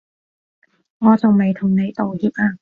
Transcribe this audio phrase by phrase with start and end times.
[0.97, 2.57] 我仲未同你道歉啊